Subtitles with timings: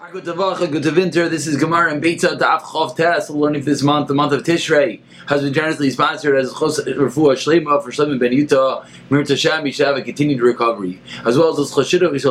[0.00, 1.28] Good good winter.
[1.28, 3.28] This is Gemara and Beitza Daf Chov Tes.
[3.28, 7.36] We're learning this month, the month of Tishrei, has been generously sponsored as Chos Refuah
[7.36, 12.06] for Shlomo Ben Yuta, Mir Tashem Yishav, a continued recovery, as well as the Choshidah
[12.06, 12.24] and as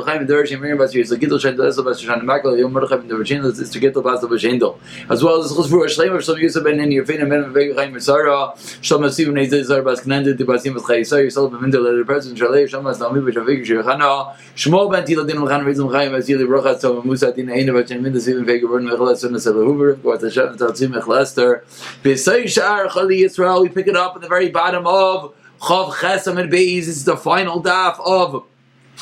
[5.23, 8.55] well as Chos Refuah for Shlomo Yusuf Ben Nen Yerfein and Ben Vega Chaim Mesara,
[8.81, 12.39] Shlomo Siv Ben Zar Bas Knended Basim Bas Chai Yisrael Yisrael Ben Mendel the President
[12.39, 17.03] Shalei Shlomo Asnami B'Shavik Shirchana Shmuel Ben Tila Din Mechan Rizim Chaim Asili Rocha Tzom
[17.03, 20.93] Musa Din Ein Minda Siv Ben Vega Bern Mechel Eson Esel Huber Gvat Hashem Tatzim
[20.93, 21.65] Mechel Esther
[22.03, 26.39] B'Say Shar Chali Yisrael we pick it up at the very bottom of Chav Chesam
[26.39, 28.45] and this is the final daf of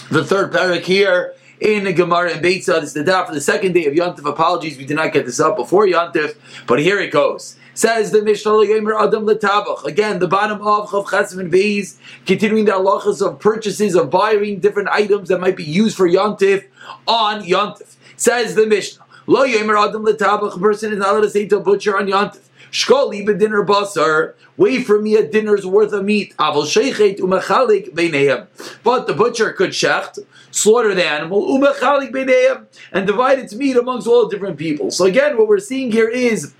[0.10, 2.80] the third parak here in the Gemara and Beitzah.
[2.80, 4.26] This is the daf for the second day of Yontif.
[4.26, 7.58] Apologies, we did not get this up before Yontif, but here it goes.
[7.74, 9.84] Says the Mishnah Yemer Adam Letabach.
[9.84, 14.60] Again, the bottom of Chav Chesam and Beis, continuing the halachas of purchases of buying
[14.62, 16.63] different items that might be used for Yontif
[17.05, 17.95] on Yontif.
[18.18, 19.04] Says the Mishnah.
[19.28, 20.55] Lo Yemer Adam Letabach.
[20.55, 22.41] A person is not allowed to say to a butcher on Yontif.
[22.72, 24.34] Shkoli bedinner basar.
[24.57, 26.35] Wait for me a dinner's worth of meat.
[26.38, 28.48] Aval sheichet umachalik beineim.
[28.84, 30.20] But the butcher could shecht,
[30.52, 34.91] slaughter the animal, umachalik beineim, and divide its meat amongst all different people.
[34.91, 36.54] So again, what we're seeing here is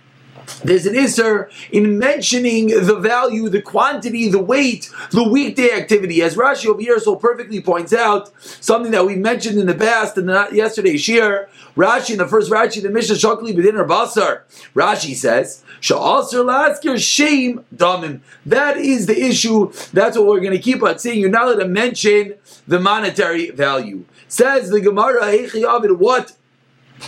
[0.64, 6.22] there's an isser in mentioning the value, the quantity, the weight, the weekday activity.
[6.22, 10.18] As Rashi over here so perfectly points out, something that we mentioned in the past
[10.18, 11.50] and yesterday's shir.
[11.76, 14.42] Rashi in the first Rashi, the Mishnah Shokli B'din Basar.
[14.74, 18.22] Rashi says, Sha'asr lasker shame damim.
[18.46, 19.72] That is the issue.
[19.94, 21.20] That's what we're going to keep on saying.
[21.20, 22.36] You're not allowed to mention
[22.68, 24.06] the monetary value.
[24.28, 25.32] Says the Gemara,
[25.96, 26.34] what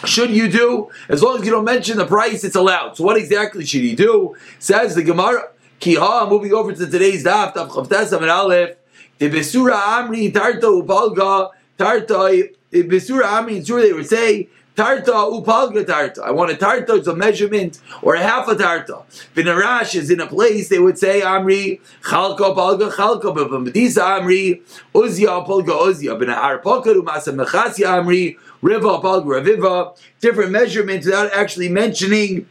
[0.05, 0.89] should you do?
[1.09, 2.97] As long as you don't mention the price, it's allowed.
[2.97, 4.35] So what exactly should you do?
[4.59, 5.49] Says the Gemara,
[5.79, 8.77] Kiha, moving over to today's daf, Daf Chavtes and Aleph,
[9.17, 16.19] the Besura Amri, Tarta Upalga, Tarta, Besura Amri, Surah they would say, Tarta upalga tarta.
[16.19, 19.03] I want a tarta, it's a measurement, or a half a tarta.
[19.35, 24.61] Vinarash is in a place, they would say Amri, Chalka palga chalka, but Amri,
[24.93, 31.69] Uzia palga uzia, Binahar palka, Umasa Mechasya Amri, Riva palga Raviva, different measurements without actually
[31.69, 32.47] mentioning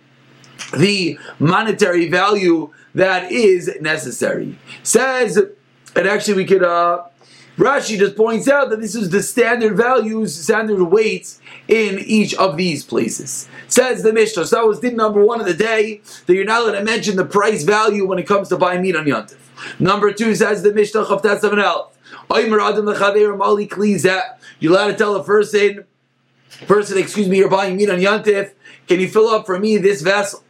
[0.76, 4.58] the monetary value that is necessary.
[4.82, 5.36] Says,
[5.94, 7.04] and actually we could, uh,
[7.56, 12.56] Rashi just points out that this is the standard values, standard weights in each of
[12.58, 13.48] these places.
[13.66, 14.44] Says the Mishnah.
[14.46, 17.16] So that was din number one of the day that you're not allowed to mention
[17.16, 19.38] the price value when it comes to buying meat on Yontif.
[19.80, 21.96] Number two says the Mishnah Chavtat Seven Elf.
[24.58, 25.84] You're allowed to tell a person,
[26.66, 28.52] person, excuse me, you're buying meat on Yontif.
[28.86, 30.42] Can you fill up for me this vessel?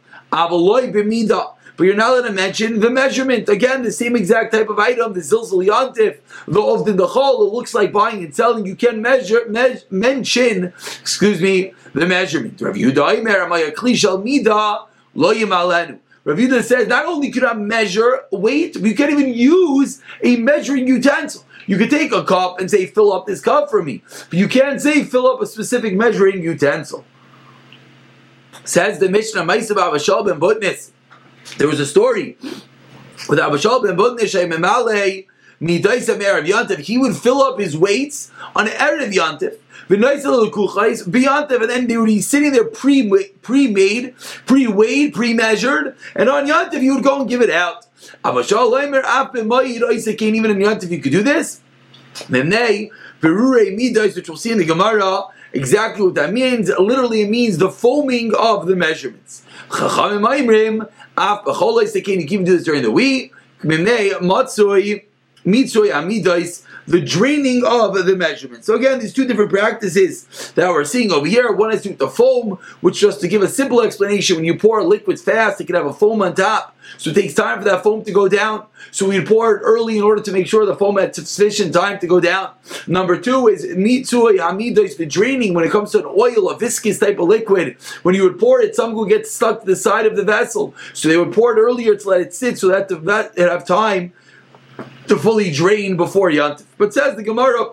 [1.77, 3.47] But you're not allowed to mention the measurement.
[3.47, 6.17] Again, the same exact type of item, the zilzal yantif,
[6.47, 8.65] the often the chol, it looks like buying and selling.
[8.65, 12.59] You can measure, me- mention, excuse me, the measurement.
[12.59, 13.19] Rav Yehuda.
[16.25, 20.87] Rav says not only can I measure weight, but you can't even use a measuring
[20.87, 21.45] utensil.
[21.67, 24.01] You could take a cup and say, fill up this cup for me.
[24.29, 27.05] But you can't say, fill up a specific measuring utensil.
[28.63, 30.91] Says the Mishnah, Ma'isa Bavashal ben Butnis.
[31.57, 32.37] There was a story
[33.29, 35.25] with Abishal ben Budnishay Memale
[35.61, 36.79] Midaisa Erev.
[36.79, 39.57] He would fill up his weights on Erev Yantiv.
[39.89, 43.09] Beyontiv, and then they would be sitting there pre
[43.41, 44.15] pre-made,
[44.45, 47.87] pre-weighed, pre-measured, and on Yantiv you would go and give it out.
[48.23, 49.01] Abashal Leimer
[50.21, 51.61] Even in Yantiv you could do this.
[52.29, 52.91] They
[53.21, 56.69] Berure Midais, which we'll see in the Gemara, exactly what that means.
[56.69, 59.43] Literally, it means the foaming of the measurements.
[59.69, 63.33] Chachamim Af b'cholos they can you can do this during the week.
[63.63, 65.03] Mimnei matzoi
[65.45, 68.63] mitzoi amidais the draining of the measurement.
[68.63, 71.51] So again, these two different practices that we're seeing over here.
[71.51, 75.21] One is the foam, which just to give a simple explanation, when you pour liquids
[75.21, 76.75] fast, it can have a foam on top.
[76.97, 78.65] So it takes time for that foam to go down.
[78.91, 81.99] So we pour it early in order to make sure the foam had sufficient time
[81.99, 82.51] to go down.
[82.87, 86.99] Number two is mitsui amidais, the draining when it comes to an oil, a viscous
[86.99, 87.75] type of liquid.
[88.03, 90.73] When you would pour it, some would get stuck to the side of the vessel.
[90.93, 94.13] So they would pour it earlier to let it sit so that the have time
[95.07, 96.65] to fully drain before Yantif.
[96.77, 97.71] But says the Gemara,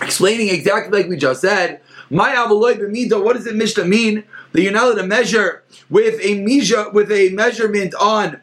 [0.00, 1.80] explaining exactly like we just said,
[2.10, 3.22] my b'mida.
[3.22, 7.10] What does it Mishnah mean that you're not allowed to measure with a misha with
[7.12, 8.40] a measurement on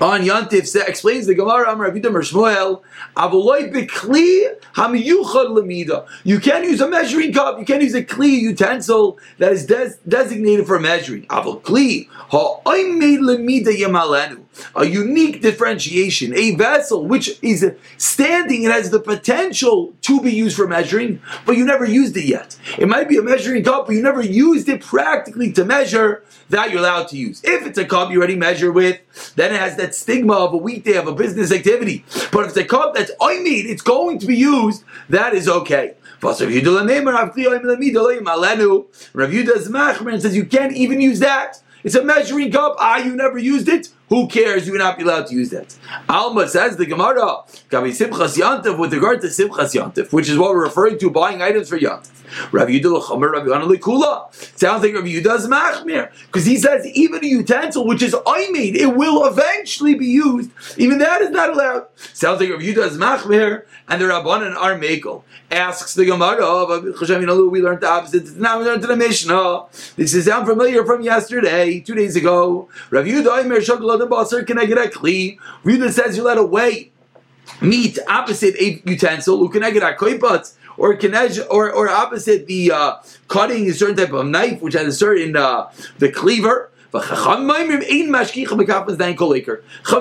[0.00, 2.82] on Yantif explains the Gemara Amar Avidim Shmuel
[3.16, 6.08] Avoloi bekli hamiyuchad.
[6.24, 7.58] You can't use a measuring cup.
[7.58, 11.26] You can't use a kli utensil that is des- designated for measuring.
[11.26, 14.44] Avol kli ha'oimed lemida yamalenu.
[14.74, 20.56] A unique differentiation, a vessel which is standing and has the potential to be used
[20.56, 22.58] for measuring, but you never used it yet.
[22.78, 26.70] It might be a measuring cup, but you never used it practically to measure that
[26.70, 27.42] you're allowed to use.
[27.44, 29.00] If it's a cup you already measure with,
[29.36, 32.04] then it has that stigma of a weekday of a business activity.
[32.32, 35.48] But if it's a cup that's I mean it's going to be used, that is
[35.48, 35.94] okay.
[36.20, 36.42] Rav
[39.32, 41.62] and says you can't even use that.
[41.84, 42.74] It's a measuring cup.
[42.78, 43.90] Ah, you never used it.
[44.08, 44.66] Who cares?
[44.66, 45.76] You would not be allowed to use that.
[46.08, 50.62] Alma says the Gemara, Simchas Yantif with regard to Simchas Yantif, which is what we're
[50.62, 52.18] referring to buying items for Yantif.
[52.52, 54.32] Rav Yohanan Likula.
[54.58, 56.10] Sounds like Rav Yudah's Machmir.
[56.26, 60.50] Because he says even a utensil which is I made, it will eventually be used.
[60.76, 61.86] Even that is not allowed.
[61.96, 65.22] Sounds like Rav Yudah's Machmir and the Rabbanan are Mekel.
[65.50, 66.80] Asks the Gemara,
[67.48, 68.36] we learned the opposite.
[68.36, 69.64] Now we learned the Mishnah.
[69.96, 72.68] This is sound familiar from yesterday, two days ago.
[72.90, 75.38] Rav Yudah Shagla the Basar can I get a Kli?
[75.64, 76.90] Yudah says you let away
[77.60, 79.38] meat opposite a utensil.
[79.38, 80.54] Who can I get a koipat?
[80.78, 82.96] or kinej, or or opposite the uh,
[83.26, 86.70] cutting a certain type of knife which has a certain uh, the cleaver.
[86.90, 87.50] Chacham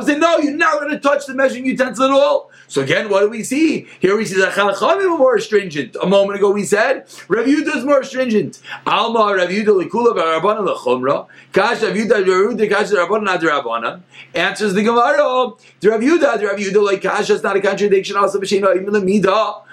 [0.06, 2.50] said, no, you're not going to touch the measuring utensil at all.
[2.70, 3.88] So again, what do we see?
[4.00, 5.98] Here we see that Chachamim are more stringent.
[6.02, 8.62] A moment ago we said, Rav Yehuda is more stringent.
[8.86, 11.28] Alma Rav Yehuda lekula v'Rabbana lechumra.
[11.52, 14.02] Kash Rav Yehuda Yehuda Kash Rabbana Rabbana.
[14.34, 15.52] Answers the Gemara.
[15.82, 18.16] The Rav Yehuda, the Rav Yehuda like Kash is not a contradiction.
[18.16, 19.64] Also, b'sheina imel lemida.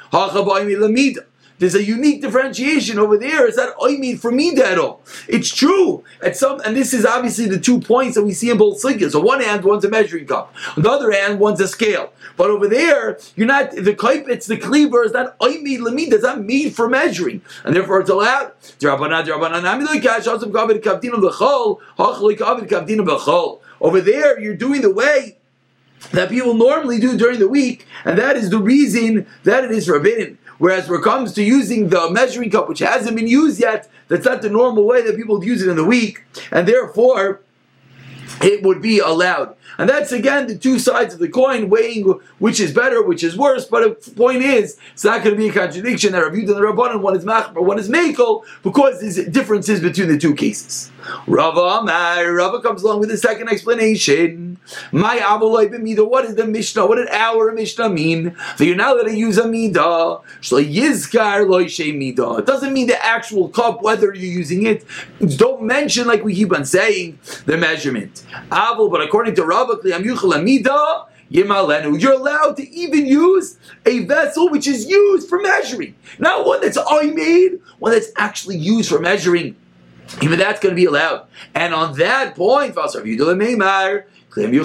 [1.65, 3.47] There's a unique differentiation over there.
[3.49, 4.99] Is that oimid for midero?
[5.27, 6.05] It's true.
[6.21, 9.15] At some, and this is obviously the two points that we see in both sliggers.
[9.15, 10.55] On one hand, one's a measuring cup.
[10.77, 12.13] On the other hand, one's a scale.
[12.37, 14.29] But over there, you're not the kaip.
[14.29, 15.05] It's the cleaver.
[15.05, 16.11] Is that oimid lemid?
[16.11, 17.41] Does that mean for measuring?
[17.65, 18.53] And therefore, it's allowed.
[23.81, 25.39] Over there, you're doing the way
[26.13, 29.87] that people normally do during the week, and that is the reason that it is
[29.87, 30.37] forbidden.
[30.59, 34.25] Whereas when it comes to using the measuring cup, which hasn't been used yet, that's
[34.25, 37.41] not the normal way that people use it in the week, and therefore
[38.43, 39.56] it would be allowed.
[39.79, 42.05] And that's again the two sides of the coin, weighing
[42.39, 43.65] which is better, which is worse.
[43.65, 46.55] But the point is, it's not going to be a contradiction that Rabbi and the
[46.55, 50.93] Rabbanan, one is Machmer, one is Mekel, because there's differences between the two cases.
[51.27, 54.59] Rava Amar, Rava comes along with a second explanation.
[54.93, 56.87] My Abolai B'mida, what is the Mishnah?
[56.87, 58.35] What did our Mishnah mean?
[58.56, 60.23] So you're not allowed to use a Midah.
[60.41, 62.39] Yizkar Loishe Midah.
[62.39, 64.85] It doesn't mean the actual cup, whether you're using it.
[65.37, 68.25] Don't mention, like we keep on saying, the measurement.
[68.47, 69.79] Abel, but according to Rava,
[71.31, 75.95] you're allowed to even use a vessel which is used for measuring.
[76.19, 79.56] Not one that's I made, one that's actually used for measuring.
[80.23, 81.27] Even that's going to be allowed.
[81.55, 82.75] And on that point,
[84.37, 84.59] that's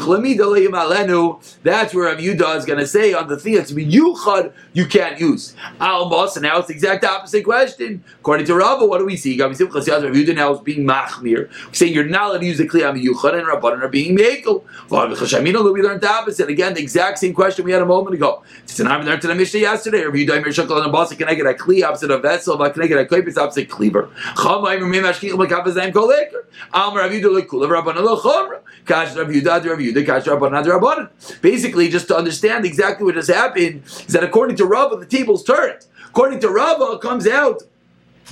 [1.93, 5.19] where Rav Yudah is going to say on the thing that's be yuchad, you can't
[5.19, 5.55] use.
[5.79, 8.03] Almos, and now it's the exact opposite question.
[8.19, 9.39] According to Rava, what do we see?
[9.39, 13.37] Rav Yudah now is being machmir, saying you're not allowed to use the kliyam yuchad,
[13.37, 14.63] and Rabbanan are being mekel.
[14.89, 16.49] We learned the opposite.
[16.49, 18.41] Again, the exact same question we had a moment ago.
[18.63, 20.03] It's an I learned to the Mishnah yesterday.
[20.03, 22.57] Rav Yudah Mir Shakal and Abasa, can I get a kli opposite a vessel?
[22.57, 23.15] Can I get a?
[23.15, 24.09] It's opposite cleaver.
[24.35, 26.45] Chama Imrim Mashkin Makapazayim Koleker.
[26.73, 28.61] Amar Rav Yudah Lekula Rabbanan Lechomra.
[28.85, 29.58] Kash Rav Yudah
[31.41, 35.43] Basically, just to understand exactly what has happened, is that according to Rava, the table's
[35.43, 35.85] turned.
[36.07, 37.61] According to it comes out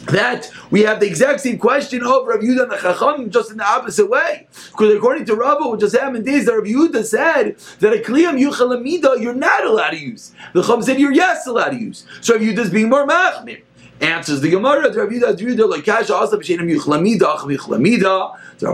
[0.05, 3.57] that we have the exact same question of Rav Yudah and the Chacham just in
[3.57, 4.47] the opposite way.
[4.71, 8.39] Because according to Rava, what just happened is that Rav Yudah said that a Kliyam
[8.39, 10.33] Yuchalamida you're not allowed to use.
[10.53, 12.05] The Chacham said you're yes allowed to use.
[12.21, 13.61] So Rav Yudah is being more machmir.
[13.99, 18.67] Answers the Gemara, Yudah, Rav Yudah, like Kasha, also B'shenim Yuchlamida, Ach Yuchlamida, the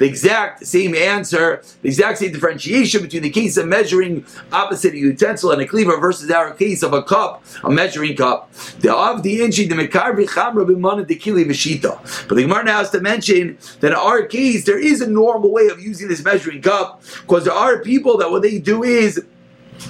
[0.00, 5.52] exact same answer, the exact same differentiation between the case of measuring opposite a utensil
[5.52, 8.52] and a cleaver versus our case of a cup, a measuring cup.
[8.80, 12.28] The of the inchi the mekarvi chamra b'mana dekili v'shita.
[12.28, 15.52] But the Gemara now has to mention that in our case there is a normal
[15.52, 19.24] way of using this measuring cup because there are people that what they do is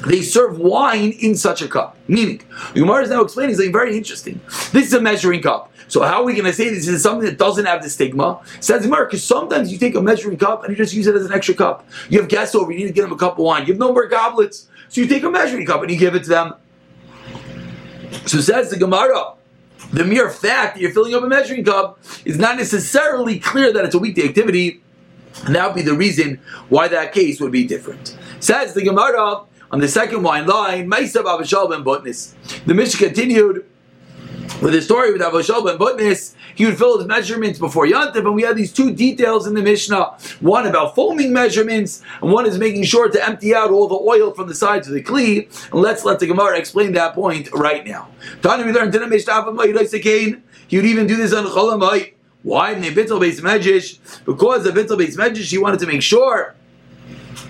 [0.06, 1.96] they serve wine in such a cup.
[2.08, 2.42] Meaning,
[2.75, 4.40] Gemara is now explaining something very interesting.
[4.72, 5.72] This is a measuring cup.
[5.88, 8.40] So how are we going to say this is something that doesn't have the stigma?
[8.61, 11.26] Says Mark, because sometimes you take a measuring cup and you just use it as
[11.26, 11.87] an extra cup.
[12.08, 13.66] You have guests over, you need to get them a cup of wine.
[13.66, 16.22] You have no more goblets, so you take a measuring cup and you give it
[16.25, 16.54] to them.
[18.26, 19.34] So says the Gemara,
[19.92, 23.84] the mere fact that you're filling up a measuring cup is not necessarily clear that
[23.84, 24.80] it's a weekday activity,
[25.44, 28.16] and that would be the reason why that case would be different.
[28.40, 29.42] Says the Gemara
[29.73, 32.35] on the second wine line, Maisa Avashal ben Botnis.
[32.67, 33.67] The Mishnah continued
[34.61, 38.35] with the story with Avashol ben Butnis, he would fill his measurements before Yantif, and
[38.35, 40.19] we have these two details in the Mishnah.
[40.41, 44.33] One about foaming measurements, and one is making sure to empty out all the oil
[44.33, 45.49] from the sides of the Kli.
[45.73, 48.09] And let's let the Gemara explain that point right now.
[48.43, 48.93] Tani we learned
[50.69, 52.12] he would even do this on Cholamai.
[52.43, 52.73] Why?
[52.73, 53.99] In the Bittel Beis Medrash?
[54.25, 56.55] Because the Bittel Beis Medrash, he wanted to make sure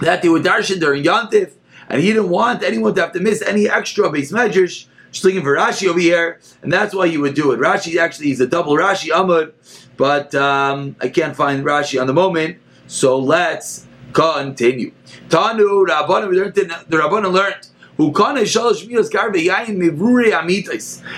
[0.00, 1.52] that they would darshan during Yantif,
[1.92, 4.87] and he didn't want anyone to have to miss any extra Beis Medrash.
[5.12, 7.61] Just looking for Rashi over here, and that's why you would do it.
[7.61, 9.52] Rashi actually is a double Rashi Amud,
[9.99, 12.56] but um, I can't find Rashi on the moment,
[12.87, 14.92] so let's continue.
[15.28, 17.68] Tanu Rabbanu, learned the Rabbanu learned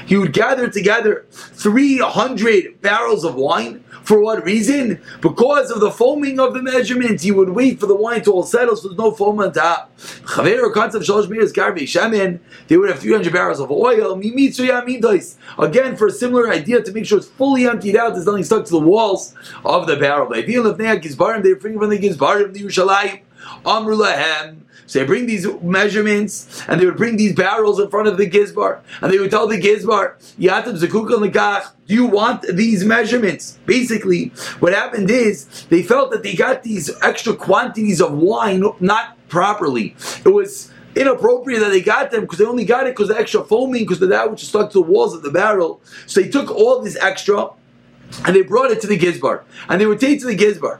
[0.06, 3.84] he would gather together 300 barrels of wine.
[4.02, 5.00] For what reason?
[5.22, 7.22] Because of the foaming of the measurements.
[7.22, 9.90] He would wait for the wine to all settle so there's no foam on top.
[12.68, 14.12] They would have 300 barrels of oil.
[15.58, 18.66] Again, for a similar idea to make sure it's fully emptied out, there's nothing stuck
[18.66, 20.28] to the walls of the barrel.
[20.28, 23.23] They bring from the Gizbarim, the Yerushalayim.
[23.64, 24.60] Amru lahem.
[24.86, 28.28] So they bring these measurements and they would bring these barrels in front of the
[28.28, 33.58] gizbar and they would tell the gizbar, Yatab Zakukal Nikach, do you want these measurements?
[33.66, 34.28] Basically,
[34.60, 39.96] what happened is they felt that they got these extra quantities of wine not properly.
[40.24, 43.44] It was inappropriate that they got them because they only got it because the extra
[43.44, 45.80] foaming, because of that which stuck to the walls of the barrel.
[46.06, 47.50] So they took all this extra
[48.24, 49.42] and they brought it to the Gizbar.
[49.68, 50.78] And they would take to the Gizbar.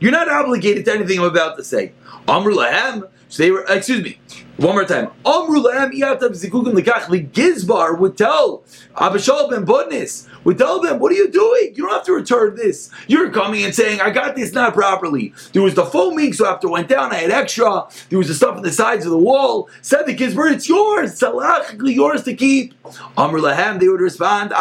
[0.00, 1.92] You're not obligated to anything I'm about to say.
[2.26, 3.08] Amr lahem.
[3.30, 4.18] So they were, excuse me,
[4.56, 5.10] one more time.
[5.24, 8.64] Amr lahem The Gizbar would tell
[8.96, 11.74] Abishal ben Budnis, would tell them, what are you doing?
[11.74, 12.90] You don't have to return this.
[13.06, 15.34] You're coming and saying, I got this not properly.
[15.52, 17.86] There was the foaming, so after it went down, I had extra.
[18.08, 19.68] There was the stuff on the sides of the wall.
[19.82, 21.12] Said the Gizbar, it's yours.
[21.12, 22.74] It's halachically yours to keep.
[23.16, 24.52] Amr lahem, they would respond,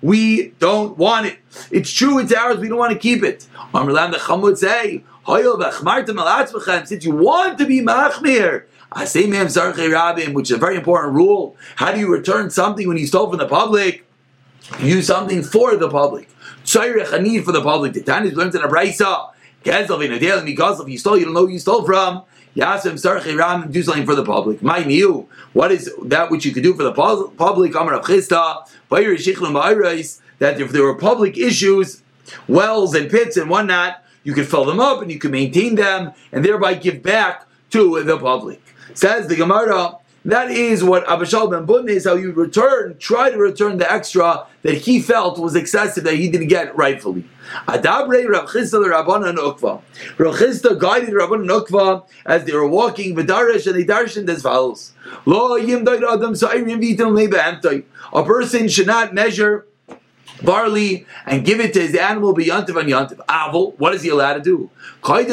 [0.00, 1.38] we don't want it.
[1.70, 3.46] It's true, it's ours, we don't want to keep it.
[3.74, 10.58] Amr lahem, the Chum would say, since you want to be machmir, which is a
[10.58, 11.56] very important rule.
[11.76, 14.06] How do you return something when you stole from the public?
[14.80, 16.28] Use something for the public.
[16.74, 17.92] a need for the public.
[17.92, 19.30] The Tanya learns in a brisa.
[19.64, 22.22] If you stole, you don't know who you stole from.
[22.56, 24.62] Yasim Sarchi Ram do something for the public.
[24.62, 27.74] My new, what is that which you could do for the public?
[27.74, 28.68] Amar Chisda,
[30.38, 32.02] that if there were public issues,
[32.48, 36.12] wells and pits and whatnot, you could fill them up and you could maintain them
[36.30, 38.61] and thereby give back to the public.
[38.94, 43.36] Says the Gemara, that is what Abishal ben Butne is how you return, try to
[43.36, 47.24] return the extra that he felt was excessive that he didn't get rightfully.
[47.66, 49.82] Adabre Rav Chisda Rabbanan Ukva.
[50.18, 54.92] Rav Chisda guided Rabbanan Ukva as they were walking Vidarish and they darshaned as follows.
[55.26, 56.34] Lo yim adam
[58.12, 59.66] A person should not measure
[60.42, 63.20] barley and give it to his animal b'yantiv and yantiv.
[63.28, 64.70] Avil, what is he allowed to do?
[65.02, 65.32] What he's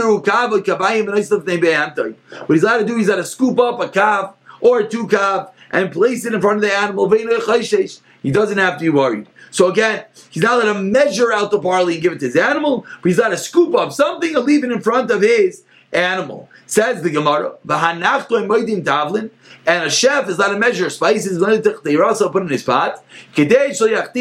[2.63, 6.25] allowed to do, he's allowed to scoop up a calf or two calf and place
[6.25, 7.10] it in front of the animal.
[7.10, 9.27] He doesn't have to be worried.
[9.51, 12.36] So again, he's not allowed to measure out the barley and give it to his
[12.36, 15.63] animal, but he's allowed to scoop up something and leave it in front of his
[15.91, 16.50] animal.
[16.69, 19.31] Says the Gemara, "V'hanachto moedim tavlin,"
[19.65, 21.43] and a chef is not a measure of spices,
[21.83, 23.03] they also put in his pot,
[23.35, 24.11] so that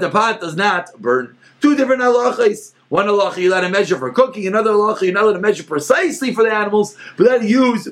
[0.00, 1.36] the pot does not burn.
[1.60, 2.72] Two different halachas.
[2.88, 5.64] One halacha you're allowed to measure for cooking, another halacha you're not allowed to measure
[5.64, 7.90] precisely for the animals, but then use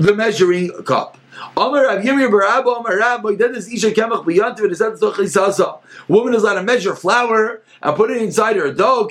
[0.00, 1.18] the measuring cup.
[1.54, 1.84] Woman
[6.34, 9.08] is allowed to measure flour and put it inside her dough.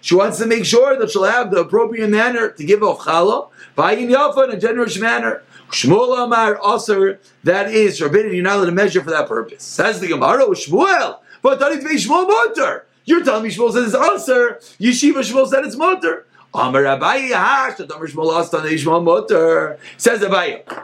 [0.00, 3.50] She wants to make sure that she'll have the appropriate manner to give off challah
[3.98, 5.42] in the open in a generous manner.
[5.70, 8.34] Shmuel Amar Aser, that is forbidden.
[8.34, 9.62] You're not allowed to measure for that purpose.
[9.62, 12.86] Says the Gemara, oh, Shmuel, but Shmuel Mutter.
[13.04, 14.60] You're telling me Shmuel says it's Aser.
[14.78, 16.26] Yeshiva Shmuel said it's Mutter.
[16.54, 19.78] Amar Hash, the Amar Shmuel Ishmael Mutter.
[19.96, 20.20] Says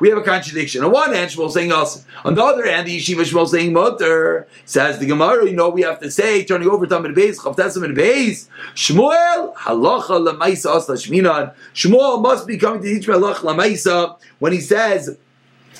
[0.00, 0.82] we have a contradiction.
[0.82, 2.06] On one hand, Shmuel saying us.
[2.24, 4.48] On the other hand, the Yeshiva Shmuel saying Mutter.
[4.64, 7.84] Says the Gemara, you know we have to say, turning over to Amid Beis, Chavtesim
[7.84, 11.52] and Beis, Shmuel, halacha lamaisa asla shminan.
[11.74, 15.18] Shmuel must be coming to teach me halacha lamaisa when he says,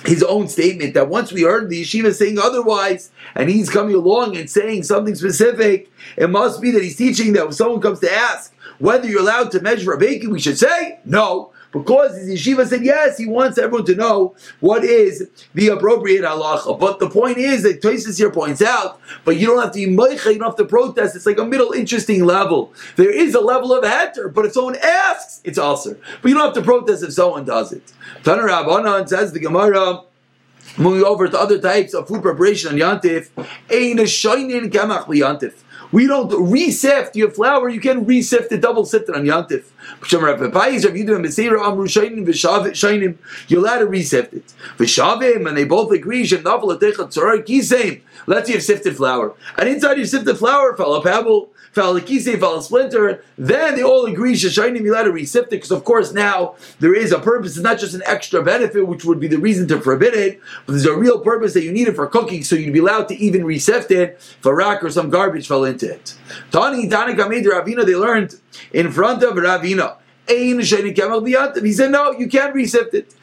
[0.05, 4.37] his own statement that once we heard the yeshiva saying otherwise, and he's coming along
[4.37, 8.13] and saying something specific, it must be that he's teaching that if someone comes to
[8.13, 11.53] ask whether you're allowed to measure a baking, we should say no.
[11.73, 16.79] Because his yeshiva said yes, he wants everyone to know what is the appropriate halacha.
[16.79, 19.95] But the point is that Tosis here points out, but you don't have to be
[19.95, 21.15] meicha, you don't have to protest.
[21.15, 22.73] It's like a middle interesting level.
[22.97, 25.97] There is a level of heter, but if someone asks, it's also.
[26.23, 27.93] But you don't have to protest if someone does it.
[28.23, 30.03] Taner Rabbanan says the Gemara.
[30.77, 35.55] Moving over to other types of food preparation on Yantif, Ein Shainin Kamach Yantif.
[35.91, 37.69] We don't resift your flour.
[37.69, 39.65] You can resift it, double sift it on Yantif.
[40.03, 40.29] If You're
[43.61, 45.47] allowed to resift it.
[45.47, 46.29] And they both agree.
[48.27, 52.63] Let's say you've sifted flour, and inside you your sifted flour fell a pebble a
[52.63, 56.57] splinter, then they all agree Shashainim you let to resift it, because of course now
[56.81, 59.67] there is a purpose, it's not just an extra benefit, which would be the reason
[59.69, 62.57] to forbid it, but there's a real purpose that you need it for cooking, so
[62.57, 65.91] you'd be allowed to even resift it if a rock or some garbage fell into
[65.91, 66.15] it.
[66.51, 68.41] Tani Tani Kamid Ravina, they learned
[68.73, 69.97] in front of Ravina.
[70.31, 70.85] He said,
[71.91, 73.15] no, you can't resift it.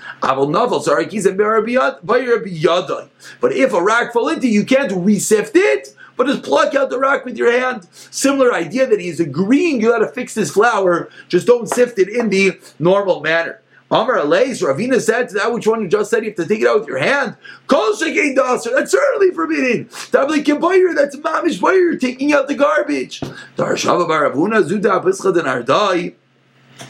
[3.39, 6.99] But if a rock fell into, you can't resift it but just pluck out the
[6.99, 7.87] rock with your hand.
[7.91, 12.09] Similar idea that he's agreeing you got to fix this flour, just don't sift it
[12.09, 13.61] in the normal manner.
[13.91, 16.61] Amar Aleis, Ravina said to that which one you just said you have to take
[16.61, 17.37] it out with your hand.
[17.67, 19.85] Kol shekein daser, that's certainly forbidden.
[19.85, 23.19] Tabli kibayir, that's mamish bayir, taking out the garbage.
[23.55, 26.15] Darshava baravuna zuda pischad and ardai.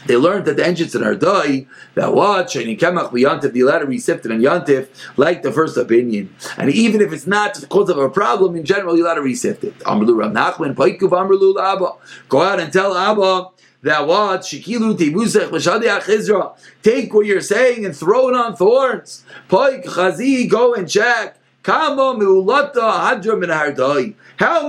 [0.06, 3.86] They learned that the engines in Ardai that watch, what Shani Kemach Yantif, the latter
[3.86, 6.34] receptive and Yantif, like the first opinion.
[6.56, 9.20] And even if it's not the because of a problem, in general, you let to
[9.20, 9.78] recept it.
[9.80, 11.92] Amrlu Rav Nachman, Paikuv Amrlu Abba.
[12.28, 13.50] Go out and tell Abba
[13.82, 16.56] that what Shikilu Tibusech Mashadi Achizra.
[16.82, 19.24] Take what you're saying and throw it on thorns.
[19.48, 21.38] Paik Chazi, go and check.
[21.66, 21.96] How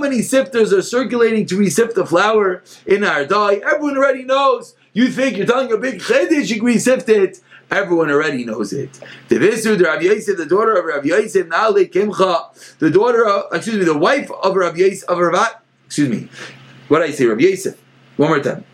[0.00, 3.60] many sifters are circulating to resift the flour in Ardai?
[3.60, 4.74] Everyone already knows.
[4.92, 7.40] You think you're telling a big chedish, you sift it.
[7.70, 8.98] Everyone already knows it.
[9.28, 13.52] The Visu, the Rav Yosef, the daughter of Rav Yosef, Nale Kimcha, the daughter of,
[13.52, 16.28] excuse me, the wife of Rav Yosef, of Rav, excuse me,
[16.88, 17.78] what did I say, Rav Yosef?
[18.16, 18.64] One more time.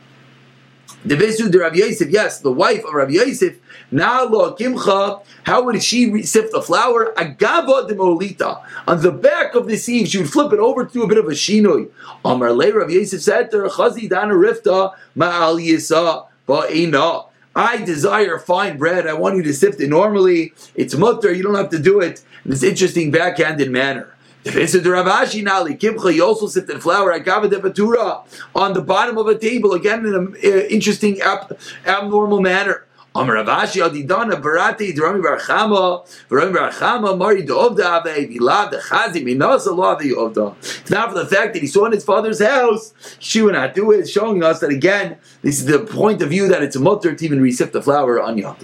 [1.04, 3.58] The Visu, the Rav Yosef, yes, the wife of Rav Yosef,
[3.94, 7.14] Nalo Kimcha, how would she sift the flour?
[7.16, 8.60] Agava de molita.
[8.88, 11.18] On the back of the sieve, she would flip it over to do a bit
[11.18, 11.88] of a shinoi.
[12.24, 17.26] Amar Le Rav Yosef said to her, Chazi dana rifta ma'al yisa ba'ina.
[17.54, 19.06] I desire fine bread.
[19.06, 20.52] I want you to sift it normally.
[20.74, 21.32] It's mutter.
[21.32, 24.10] You don't have to do it in this interesting backhanded manner.
[24.44, 31.20] You also sifted flour on the bottom of a table, again in an uh, interesting
[31.22, 32.84] ab- abnormal manner.
[33.16, 39.68] Amar Rav Ashi Adidana Barati Drami Barchama Drami Barchama Mari Dovda Ave the Chazi Minas
[39.68, 40.56] Allah the Ovda.
[40.80, 43.72] It's not for the fact that he saw in his father's house, she would not
[43.74, 46.80] do it, showing us that again, this is the point of view that it's a
[46.80, 48.56] mutter to even receive the flour on Yom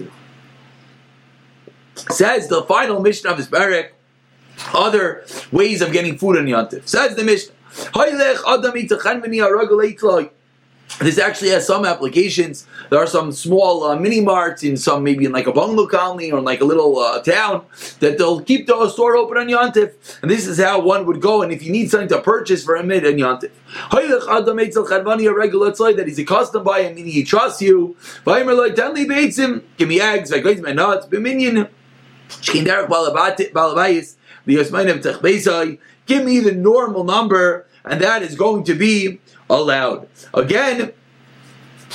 [1.95, 3.93] Says the final mission of his barak,
[4.73, 7.53] other ways of getting food on Yom Says the mission.
[10.99, 12.67] This actually has some applications.
[12.89, 16.31] There are some small uh, mini marts in some, maybe in like a bungalow colony
[16.31, 17.65] or in like a little uh, town,
[17.99, 19.93] that they'll keep the store open on Yontif.
[20.21, 21.41] And this is how one would go.
[21.41, 23.51] And if you need something to purchase for a mid on Yontif,
[23.91, 27.95] a regular tzolay that he's accustomed by him, meaning he trusts you.
[28.25, 30.31] Give me eggs.
[36.07, 40.07] Give me the normal number, and that is going to be allowed.
[40.33, 40.93] Again,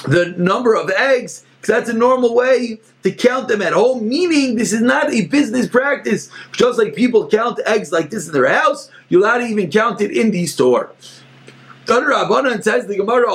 [0.04, 4.56] the number of eggs, because that's a normal way to count them at home, meaning
[4.56, 6.30] this is not a business practice.
[6.52, 10.00] Just like people count eggs like this in their house, you're allowed to even count
[10.00, 10.92] it in the store.
[11.86, 13.32] says the Gemara,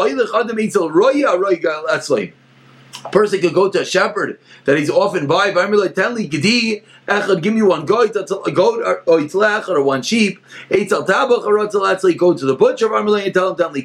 [3.11, 5.51] person could go to a shepherd that he's often by.
[5.51, 9.19] Give me one goat, a goat or
[9.69, 10.39] or one sheep.
[10.69, 12.95] Go to the butcher.
[12.95, 13.81] And tell him, me.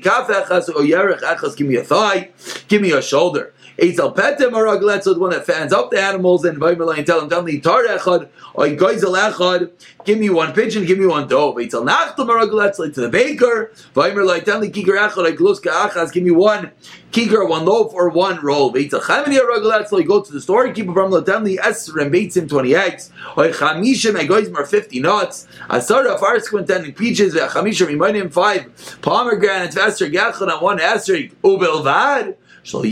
[1.56, 2.30] Give me a thigh.
[2.68, 3.52] Give me a shoulder.
[3.78, 5.02] Eitzel petem or aglet.
[5.02, 6.44] So the one that fans up the animals.
[6.44, 9.70] And tell him, tell me tar echad or goizel echad.
[10.04, 10.84] Give me one pigeon.
[10.86, 11.56] Give me one dove.
[11.56, 12.74] Eitzel nachtem or aglet.
[12.76, 13.72] To the baker.
[13.94, 16.12] Tell me kiker echad or gluska achas.
[16.12, 16.70] Give me one
[17.12, 18.72] kiker, one loaf, or one roll.
[18.72, 19.88] Eitzel chamini or aglet.
[19.88, 20.72] So go to the store.
[20.72, 23.10] Keep from tell me and him twenty eggs.
[23.36, 25.46] Or chamishim are fifty nuts.
[25.68, 27.34] Asara faris quinten peaches.
[27.34, 29.76] Chamishim reminding five pomegranates.
[29.76, 31.18] Esther gachon on one esther.
[31.44, 32.36] Ubelvad.
[32.66, 32.82] So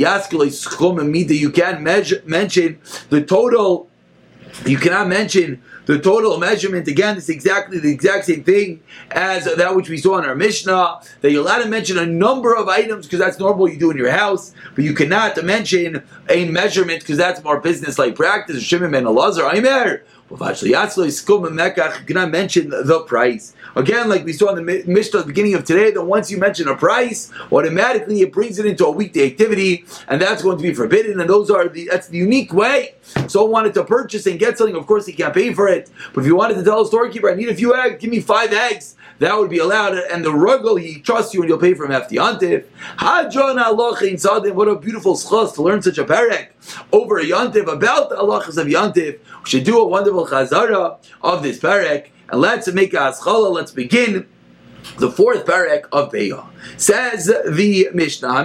[1.36, 2.78] You can't measure, mention
[3.10, 3.90] the total
[4.64, 6.88] You cannot mention the total measurement.
[6.88, 11.00] Again, is exactly the exact same thing as that which we saw in our Mishnah.
[11.20, 13.96] That you're allowed to mention a number of items because that's normal you do in
[13.96, 18.62] your house, but you cannot mention a measurement because that's more business-like practice.
[18.62, 20.02] Shimon ben Elazar, Aimer.
[20.30, 20.38] You
[22.06, 23.54] cannot mention the price.
[23.76, 26.38] Again, like we saw in the Mishnah at the beginning of today, that once you
[26.38, 30.62] mention a price, automatically it brings it into a weekday activity, and that's going to
[30.62, 31.20] be forbidden.
[31.20, 32.94] And those are the that's the unique way.
[33.28, 35.73] So wanted to purchase and get something, of course he can't pay for it.
[36.12, 38.20] But if you wanted to tell a storekeeper, I need a few eggs, give me
[38.20, 39.94] five eggs, that would be allowed.
[39.94, 42.64] And the ruggle, he trusts you and you'll pay for him hefty antiv.
[44.54, 46.48] What a beautiful schos to learn such a parak
[46.92, 49.18] over a yantiv about the halachas of yantiv.
[49.44, 52.08] We should do a wonderful chazara of this parak.
[52.30, 53.52] And let's make a aschala.
[53.52, 54.26] Let's begin
[54.98, 56.46] the fourth parak of Be'ah.
[56.76, 58.44] Says the Mishnah,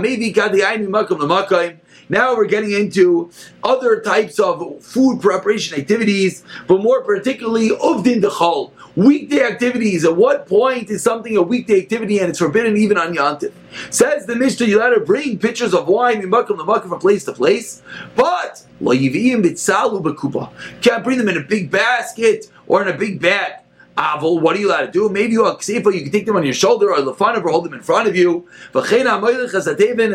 [2.12, 3.30] now we're getting into
[3.64, 10.04] other types of food preparation activities, but more particularly uvdin dechol, weekday activities.
[10.04, 13.54] At what point is something a weekday activity and it's forbidden even on Yantif?
[13.92, 17.34] Says the Mishnah, you let her bring pitchers of wine in Makam from place to
[17.34, 17.84] place,
[18.16, 18.64] but
[20.82, 23.54] can't bring them in a big basket or in a big bag.
[24.00, 25.10] Avil, what are you allowed to do?
[25.10, 27.66] Maybe you are ksifa, you can take them on your shoulder or lefanav or hold
[27.66, 28.48] them in front of you.
[28.74, 28.86] And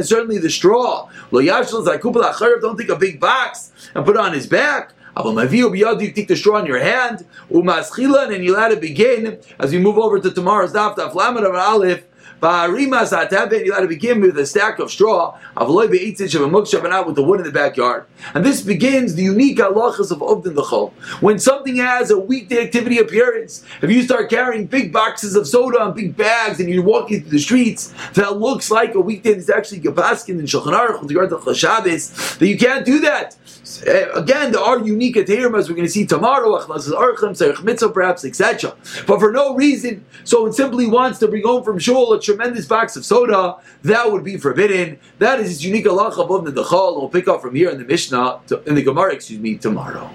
[0.07, 1.11] certainly the straw.
[1.31, 4.95] Don't take a big box and put it on his back.
[5.17, 9.99] You take the straw in your hand, and you let it begin as we move
[9.99, 12.05] over to tomorrow's daf, of aleph.
[12.41, 16.49] Ba'arimas ataben, you got to begin with a stack of straw, avloy be'etzich of a
[16.49, 18.05] mukshav, and out with the wood in the backyard.
[18.35, 20.93] And this begins the unique halachas of Ovdin Chol.
[21.21, 25.85] When something has a weekday activity appearance, if you start carrying big boxes of soda
[25.85, 29.51] and big bags and you're walking through the streets, that looks like a weekday that's
[29.51, 33.37] actually Gabaskin and Shulchan Aruch with regard to Shabbos, that you can't do that.
[33.83, 37.63] Uh, again, there are unique Aterim as we're going to see tomorrow, Achnasas Archim, Serich
[37.63, 38.75] Mitzvah, perhaps, etc.
[39.07, 42.67] But for no reason, so it simply wants to bring home from shul a tremendous
[42.67, 44.99] box of soda, that would be forbidden.
[45.19, 46.97] That is its unique Allah above the Dechal.
[46.97, 50.11] We'll pick up from here in the Mishnah, in the Gemara, excuse me, tomorrow.